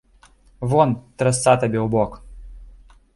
Вон, 0.71 0.89
трасца 1.21 1.51
табе 1.65 1.79
ў 1.83 1.85
бок! 1.97 2.19